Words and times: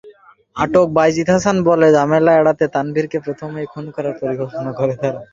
আটক 0.55 0.87
বাইজিদ 0.95 1.27
হাসান 1.33 1.57
বলে, 1.67 1.87
ঝামেলা 1.95 2.31
এড়াতে 2.35 2.65
তানভিরকে 2.75 3.17
প্রথমেই 3.25 3.67
খুন 3.73 3.85
করার 3.95 4.15
পরিকল্পনা 4.21 4.71
করে 4.79 4.93
তারা। 5.01 5.19